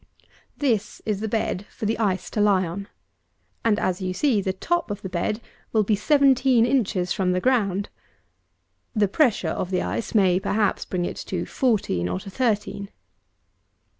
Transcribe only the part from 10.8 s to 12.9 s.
bring it to fourteen, or to thirteen.